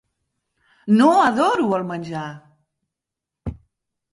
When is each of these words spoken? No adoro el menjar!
No 1.01 1.09
adoro 1.25 1.67
el 1.81 1.85
menjar! 1.91 2.25